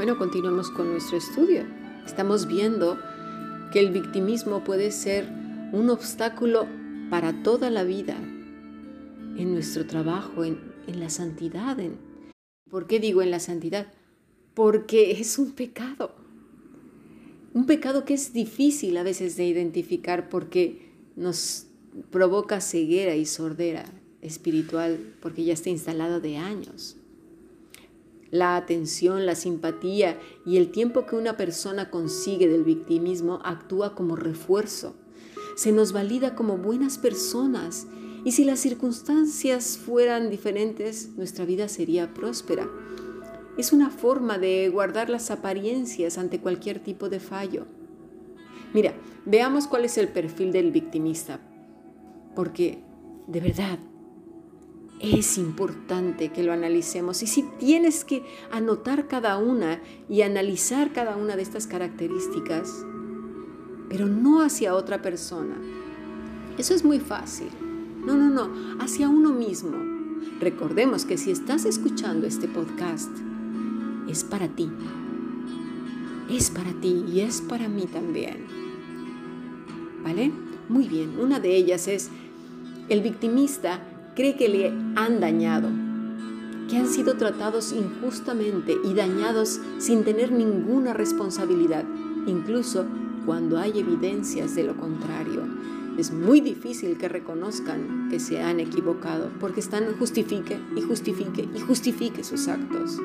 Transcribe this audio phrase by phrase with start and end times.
[0.00, 1.66] Bueno, continuamos con nuestro estudio.
[2.06, 2.98] Estamos viendo
[3.70, 5.28] que el victimismo puede ser
[5.74, 6.66] un obstáculo
[7.10, 11.78] para toda la vida, en nuestro trabajo, en, la santidad.
[11.78, 11.98] En,
[12.70, 13.92] ¿Por qué digo en la santidad?
[14.54, 16.14] Porque es un pecado.
[17.52, 21.66] Un pecado que es difícil a veces de identificar porque nos
[22.10, 23.84] provoca ceguera y sordera
[24.22, 26.96] espiritual porque ya está instalado de años
[28.30, 34.16] la atención, la simpatía y el tiempo que una persona consigue del victimismo actúa como
[34.16, 34.94] refuerzo.
[35.56, 37.86] Se nos valida como buenas personas
[38.24, 42.68] y si las circunstancias fueran diferentes, nuestra vida sería próspera.
[43.58, 47.66] Es una forma de guardar las apariencias ante cualquier tipo de fallo.
[48.72, 48.94] Mira,
[49.26, 51.40] veamos cuál es el perfil del victimista,
[52.36, 52.78] porque
[53.26, 53.78] de verdad
[55.00, 57.22] es importante que lo analicemos.
[57.22, 62.84] Y si tienes que anotar cada una y analizar cada una de estas características,
[63.88, 65.56] pero no hacia otra persona.
[66.58, 67.48] Eso es muy fácil.
[68.04, 69.76] No, no, no, hacia uno mismo.
[70.38, 73.10] Recordemos que si estás escuchando este podcast,
[74.08, 74.70] es para ti.
[76.30, 78.46] Es para ti y es para mí también.
[80.04, 80.30] ¿Vale?
[80.68, 82.10] Muy bien, una de ellas es
[82.88, 83.82] el victimista
[84.14, 85.68] cree que le han dañado,
[86.68, 91.84] que han sido tratados injustamente y dañados sin tener ninguna responsabilidad,
[92.26, 92.86] incluso
[93.26, 95.42] cuando hay evidencias de lo contrario.
[95.98, 101.60] Es muy difícil que reconozcan que se han equivocado porque están justifique y justifique y
[101.60, 102.98] justifique sus actos.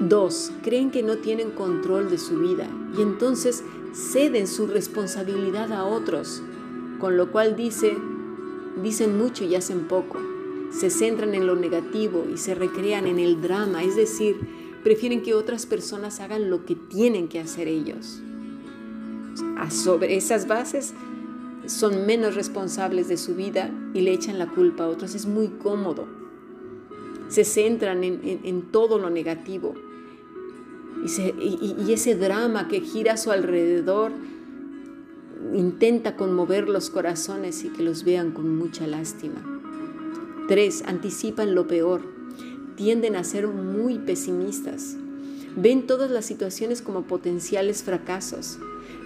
[0.00, 3.62] Dos, creen que no tienen control de su vida y entonces
[3.94, 6.42] ceden su responsabilidad a otros,
[6.98, 7.96] con lo cual dice,
[8.82, 10.18] Dicen mucho y hacen poco.
[10.70, 14.36] Se centran en lo negativo y se recrean en el drama, es decir,
[14.82, 18.20] prefieren que otras personas hagan lo que tienen que hacer ellos.
[19.56, 20.94] A sobre esas bases
[21.66, 25.14] son menos responsables de su vida y le echan la culpa a otros.
[25.14, 26.06] Es muy cómodo.
[27.28, 29.74] Se centran en, todo lo negativo.
[31.04, 34.12] y ese drama que gira a su alrededor
[35.54, 39.42] intenta conmover los corazones y que los vean con mucha lástima.
[40.48, 42.02] Tres, anticipan lo peor,
[42.76, 44.96] tienden a ser muy pesimistas,
[45.56, 48.58] ven todas las situaciones como potenciales fracasos,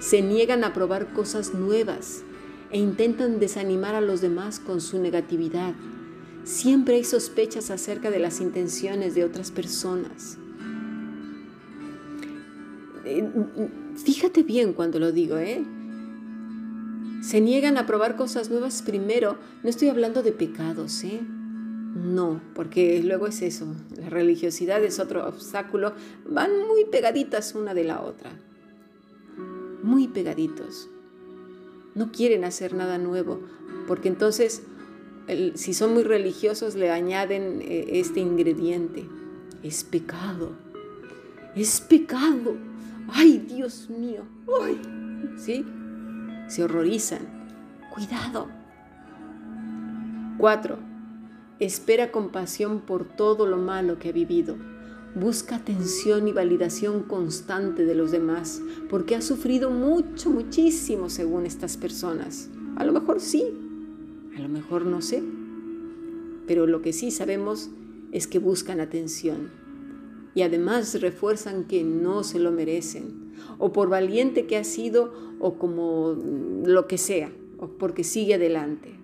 [0.00, 2.22] se niegan a probar cosas nuevas
[2.70, 5.74] e intentan desanimar a los demás con su negatividad.
[6.44, 10.38] Siempre hay sospechas acerca de las intenciones de otras personas.
[13.04, 13.28] Eh,
[13.96, 15.64] fíjate bien cuando lo digo, ¿eh?
[17.26, 19.36] Se niegan a probar cosas nuevas primero.
[19.64, 21.20] No estoy hablando de pecados, ¿eh?
[21.22, 23.66] No, porque luego es eso.
[23.96, 25.92] La religiosidad es otro obstáculo.
[26.24, 28.30] Van muy pegaditas una de la otra.
[29.82, 30.88] Muy pegaditos.
[31.96, 33.40] No quieren hacer nada nuevo,
[33.88, 34.62] porque entonces,
[35.54, 39.04] si son muy religiosos, le añaden eh, este ingrediente.
[39.64, 40.52] Es pecado.
[41.56, 42.54] Es pecado.
[43.08, 44.22] Ay, Dios mío.
[44.62, 44.80] Ay,
[45.38, 45.64] ¿sí?
[46.48, 47.20] Se horrorizan.
[47.92, 48.48] Cuidado.
[50.38, 50.78] 4.
[51.58, 54.56] Espera compasión por todo lo malo que ha vivido.
[55.14, 61.78] Busca atención y validación constante de los demás, porque ha sufrido mucho, muchísimo según estas
[61.78, 62.50] personas.
[62.76, 63.44] A lo mejor sí,
[64.36, 65.22] a lo mejor no sé.
[66.46, 67.70] Pero lo que sí sabemos
[68.12, 69.65] es que buscan atención
[70.36, 75.58] y además refuerzan que no se lo merecen, o por valiente que ha sido, o
[75.58, 76.14] como
[76.62, 79.00] lo que sea, o porque sigue adelante.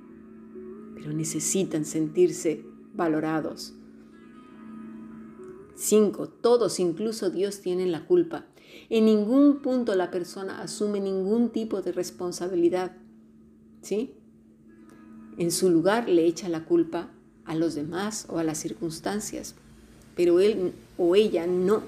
[0.95, 3.73] Pero necesitan sentirse valorados.
[5.75, 8.45] Cinco, todos, incluso Dios, tienen la culpa.
[8.91, 12.95] En ningún punto la persona asume ningún tipo de responsabilidad.
[13.81, 14.13] ¿Sí?
[15.39, 17.11] En su lugar le echa la culpa
[17.47, 19.57] a los demás o a las circunstancias
[20.15, 21.83] pero él o ella no.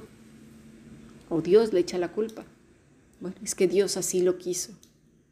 [1.29, 2.45] O Dios le echa la culpa.
[3.21, 4.73] Bueno, es que Dios así lo quiso.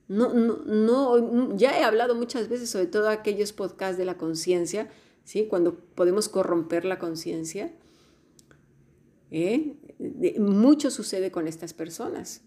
[0.09, 4.91] No, no, no, ya he hablado muchas veces sobre todo aquellos podcasts de la conciencia,
[5.25, 5.47] ¿sí?
[5.49, 7.73] Cuando podemos corromper la conciencia.
[9.31, 9.75] ¿eh?
[10.39, 12.43] Mucho sucede con estas personas.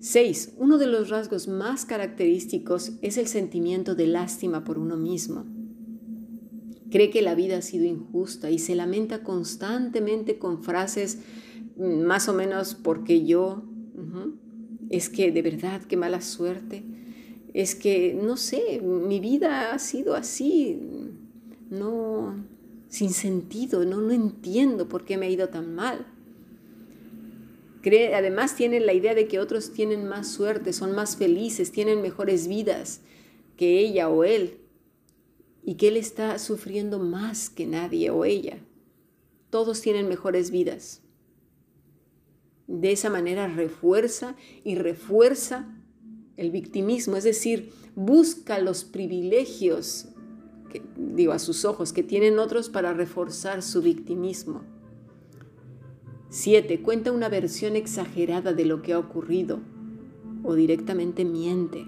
[0.00, 5.44] Seis, uno de los rasgos más característicos es el sentimiento de lástima por uno mismo.
[6.90, 11.18] Cree que la vida ha sido injusta y se lamenta constantemente con frases
[11.76, 13.64] mm, más o menos porque yo,
[14.88, 16.84] es que de verdad, qué mala suerte,
[17.54, 20.78] es que, no sé, mi vida ha sido así,
[21.70, 22.34] no,
[22.88, 26.06] sin sentido, no, no entiendo por qué me ha ido tan mal.
[28.14, 32.46] además tienen la idea de que otros tienen más suerte, son más felices, tienen mejores
[32.46, 33.00] vidas
[33.56, 34.58] que ella o él,
[35.66, 38.58] y que él está sufriendo más que nadie o ella.
[39.50, 41.02] Todos tienen mejores vidas.
[42.68, 45.76] De esa manera refuerza y refuerza
[46.36, 50.06] el victimismo, es decir, busca los privilegios,
[50.70, 54.62] que, digo a sus ojos, que tienen otros para reforzar su victimismo.
[56.30, 56.80] 7.
[56.80, 59.58] Cuenta una versión exagerada de lo que ha ocurrido
[60.44, 61.86] o directamente miente.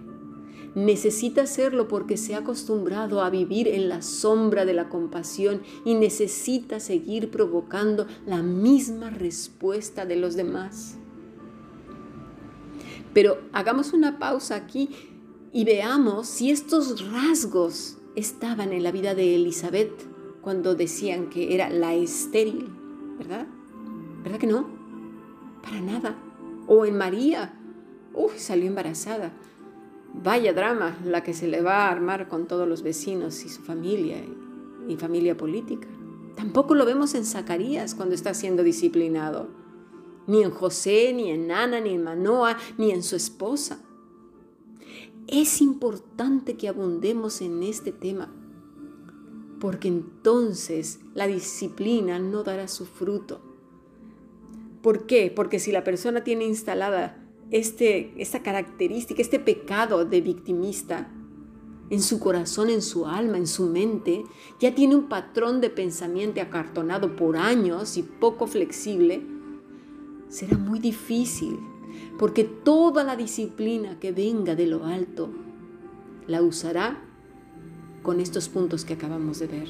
[0.75, 5.95] Necesita hacerlo porque se ha acostumbrado a vivir en la sombra de la compasión y
[5.95, 10.97] necesita seguir provocando la misma respuesta de los demás.
[13.15, 14.91] Pero hagamos una pausa aquí
[15.53, 19.93] y veamos si estos rasgos estaban en la vida de Elizabeth
[20.43, 22.69] cuando decían que era la estéril,
[23.19, 23.47] ¿verdad?
[24.23, 24.67] ¿Verdad que no?
[25.63, 26.17] Para nada.
[26.67, 27.55] O en María.
[28.15, 29.33] Uy, salió embarazada.
[30.15, 33.63] Vaya drama la que se le va a armar con todos los vecinos y su
[33.63, 34.17] familia
[34.89, 35.87] y, familia política.
[36.35, 39.49] Tampoco lo vemos en Zacarías cuando está siendo disciplinado.
[40.27, 43.81] Ni en José, ni en Ana, ni en Manoa, ni en su esposa.
[45.27, 48.33] Es importante que abundemos en este tema,
[49.61, 53.41] porque entonces la disciplina no dará su fruto.
[54.83, 55.33] ¿Por qué?
[55.35, 61.11] Porque si la persona tiene instalada este, esta característica, este pecado de victimista
[61.91, 64.25] en su corazón, en su alma, en su mente,
[64.61, 69.23] ya tiene un patrón de pensamiento acartonado por años y poco flexible,
[70.29, 71.59] será muy difícil,
[72.19, 75.31] porque toda la disciplina que venga de lo alto
[76.27, 77.03] la usará
[78.03, 79.69] con estos puntos que acabamos de ver.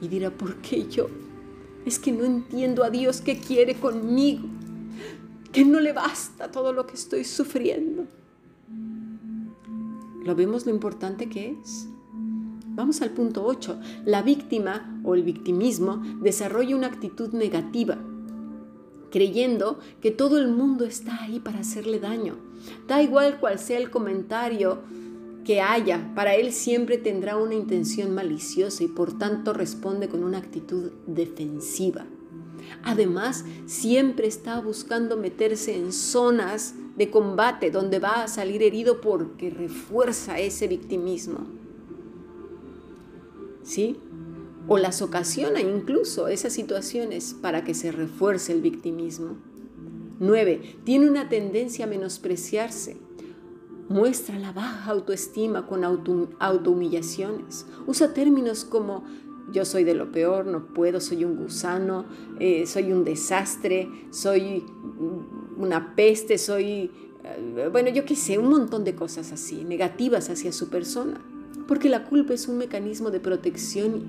[0.00, 1.06] Y dirá, ¿por qué yo?
[1.86, 4.48] Es que no entiendo a Dios qué quiere conmigo
[5.52, 8.06] que no le basta todo lo que estoy sufriendo.
[10.24, 11.88] ¿Lo vemos lo importante que es?
[12.74, 13.78] Vamos al punto 8.
[14.06, 17.98] La víctima o el victimismo desarrolla una actitud negativa,
[19.10, 22.36] creyendo que todo el mundo está ahí para hacerle daño.
[22.88, 24.80] Da igual cual sea el comentario
[25.44, 30.38] que haya, para él siempre tendrá una intención maliciosa y por tanto responde con una
[30.38, 32.06] actitud defensiva.
[32.82, 39.50] Además, siempre está buscando meterse en zonas de combate donde va a salir herido porque
[39.50, 41.46] refuerza ese victimismo.
[43.62, 43.96] ¿Sí?
[44.68, 49.36] O las ocasiona incluso esas situaciones para que se refuerce el victimismo.
[50.20, 50.78] 9.
[50.84, 52.96] Tiene una tendencia a menospreciarse.
[53.88, 57.66] Muestra la baja autoestima con auto, autohumillaciones.
[57.86, 59.04] Usa términos como
[59.52, 62.06] yo soy de lo peor, no puedo, soy un gusano,
[62.40, 64.64] eh, soy un desastre, soy
[65.56, 66.90] una peste, soy,
[67.24, 71.20] eh, bueno, yo qué sé, un montón de cosas así, negativas hacia su persona.
[71.68, 74.02] Porque la culpa es un mecanismo de protección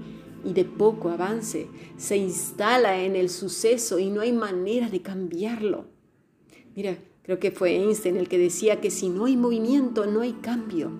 [0.43, 1.67] y de poco avance.
[1.97, 5.85] Se instala en el suceso y no hay manera de cambiarlo.
[6.75, 10.33] Mira, creo que fue Einstein el que decía que si no hay movimiento, no hay
[10.33, 10.91] cambio.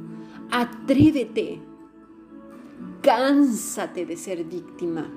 [0.52, 1.73] Atrévete
[3.04, 5.12] Cánsate de ser víctima.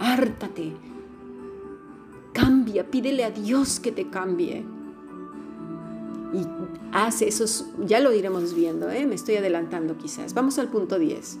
[0.00, 0.72] Hártate.
[2.32, 4.64] Cambia, pídele a Dios que te cambie.
[6.34, 6.44] Y
[6.92, 9.06] hace esos, ya lo iremos viendo, ¿eh?
[9.06, 10.34] me estoy adelantando quizás.
[10.34, 11.38] Vamos al punto 10.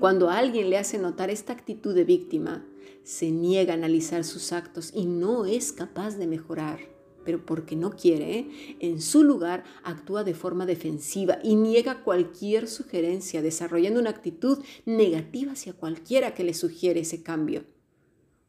[0.00, 2.64] Cuando alguien le hace notar esta actitud de víctima,
[3.04, 6.93] se niega a analizar sus actos y no es capaz de mejorar
[7.24, 13.42] pero porque no quiere, en su lugar actúa de forma defensiva y niega cualquier sugerencia,
[13.42, 17.64] desarrollando una actitud negativa hacia cualquiera que le sugiere ese cambio.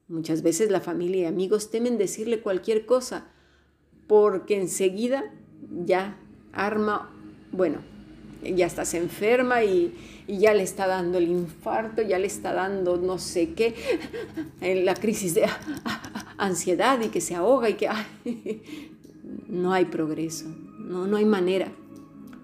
[0.08, 3.32] Muchas veces la familia y amigos temen decirle cualquier cosa
[4.08, 5.34] porque enseguida
[5.86, 6.18] ya
[6.54, 7.12] arma,
[7.52, 7.80] bueno,
[8.44, 9.94] ya estás enferma y,
[10.28, 13.76] ya le está dando el infarto, ya le está dando no sé qué,
[14.60, 15.48] en la crisis de
[16.38, 17.90] ansiedad y que se ahoga y que
[19.48, 20.46] no hay progreso,
[20.80, 21.72] no, no hay manera.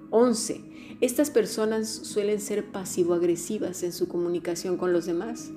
[0.09, 0.97] 11.
[1.01, 5.51] Estas personas suelen ser pasivo-agresivas en su comunicación con los demás.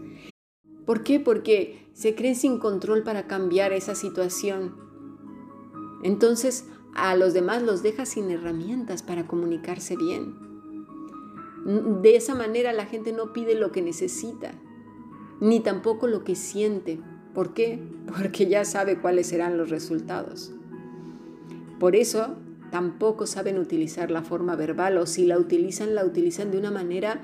[0.87, 1.21] ¿Por qué?
[1.21, 4.77] Porque se creen sin control para cambiar esa situación.
[6.03, 10.35] Entonces a los demás los deja sin herramientas para comunicarse bien.
[12.03, 14.53] De esa manera la gente no pide lo que necesita,
[15.41, 17.01] ni tampoco lo que siente,
[17.35, 17.81] ¿Por qué?
[18.07, 20.53] Porque ya sabe cuáles serán los resultados.
[21.79, 22.37] Por eso
[22.71, 27.23] tampoco saben utilizar la forma verbal o si la utilizan, la utilizan de una manera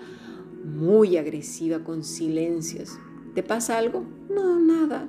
[0.64, 2.98] muy agresiva, con silencios.
[3.34, 4.04] ¿Te pasa algo?
[4.28, 5.08] No, nada.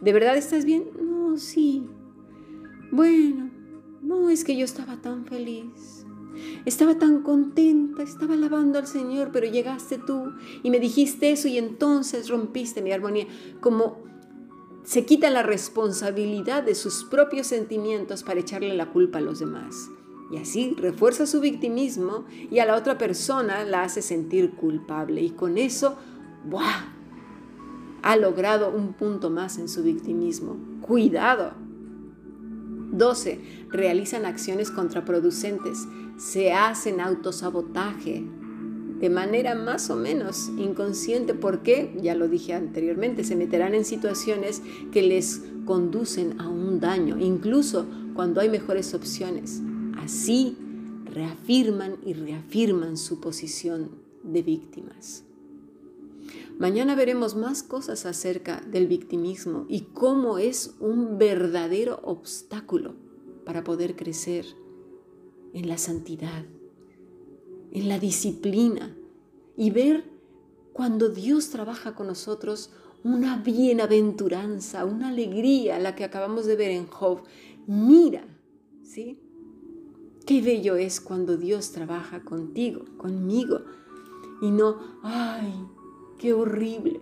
[0.00, 0.84] ¿De verdad estás bien?
[1.00, 1.86] No, sí.
[2.90, 3.50] bueno,
[4.02, 6.06] no es que yo estaba tan feliz.
[6.64, 10.32] Estaba tan contenta, estaba alabando al Señor, pero llegaste tú
[10.62, 13.26] y me dijiste eso y entonces rompiste mi armonía.
[13.60, 13.98] Como
[14.84, 19.90] se quita la responsabilidad de sus propios sentimientos para echarle la culpa a los demás.
[20.30, 25.22] Y así refuerza su victimismo y a la otra persona la hace sentir culpable.
[25.22, 25.96] Y con eso,
[26.44, 26.94] ¡buah!
[28.02, 30.56] Ha logrado un punto más en su victimismo.
[30.80, 31.52] Cuidado.
[32.92, 33.66] 12.
[33.68, 35.86] Realizan acciones contraproducentes.
[36.16, 38.24] Se hacen autosabotaje
[39.00, 44.62] de manera más o menos inconsciente porque, ya lo dije anteriormente, se meterán en situaciones
[44.92, 49.62] que les conducen a un daño, incluso cuando hay mejores opciones.
[49.96, 50.56] Así
[51.06, 53.90] reafirman y reafirman su posición
[54.22, 55.24] de víctimas.
[56.58, 62.94] Mañana veremos más cosas acerca del victimismo y cómo es un verdadero obstáculo
[63.46, 64.44] para poder crecer
[65.54, 66.44] en la santidad,
[67.72, 68.96] en la disciplina
[69.56, 70.04] y ver
[70.72, 72.70] cuando Dios trabaja con nosotros
[73.02, 77.22] una bienaventuranza, una alegría, la que acabamos de ver en Job.
[77.66, 78.24] Mira,
[78.82, 79.18] ¿sí?
[80.26, 83.60] Qué bello es cuando Dios trabaja contigo, conmigo,
[84.42, 85.52] y no, ay,
[86.18, 87.00] qué horrible.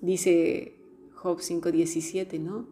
[0.00, 0.76] Dice
[1.14, 2.66] Job 5:17, ¿no?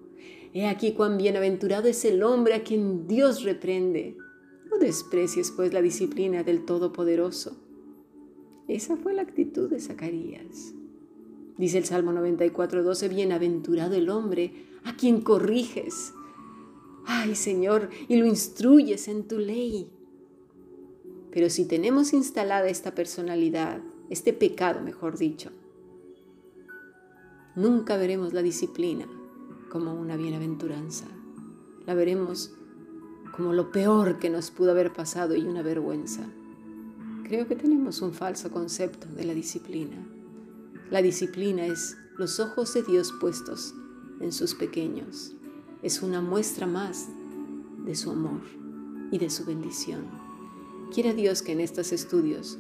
[0.54, 4.16] He aquí cuán bienaventurado es el hombre a quien Dios reprende.
[4.70, 7.56] No desprecies pues la disciplina del Todopoderoso.
[8.66, 10.75] Esa fue la actitud de Zacarías.
[11.56, 14.52] Dice el Salmo 94:12, bienaventurado el hombre
[14.84, 16.12] a quien corriges.
[17.06, 19.90] Ay Señor, y lo instruyes en tu ley.
[21.32, 25.50] Pero si tenemos instalada esta personalidad, este pecado, mejor dicho,
[27.56, 29.06] nunca veremos la disciplina
[29.70, 31.06] como una bienaventuranza.
[31.87, 32.54] La veremos
[33.35, 36.26] como lo peor que nos pudo haber pasado y una vergüenza.
[37.25, 39.97] Creo que tenemos un falso concepto de la disciplina.
[40.90, 43.75] La disciplina es los ojos de Dios puestos
[44.20, 45.35] en sus pequeños.
[45.82, 47.06] Es una muestra más
[47.85, 48.40] de su amor
[49.11, 50.06] y de su bendición.
[50.92, 52.58] Quiera Dios que en estos estudios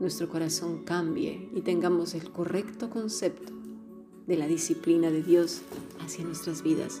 [0.00, 3.52] nuestro corazón cambie y tengamos el correcto concepto
[4.26, 5.62] de la disciplina de Dios
[6.00, 7.00] hacia nuestras vidas.